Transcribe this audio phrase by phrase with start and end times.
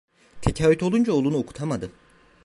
[0.41, 1.91] Tekaüt olunca oğlunu okutamadı.